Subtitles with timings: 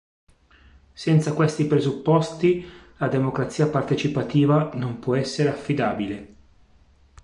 [0.93, 2.65] Senza questi presupposti,
[2.97, 6.35] la Democrazia Partecipativa non può essere affidabile.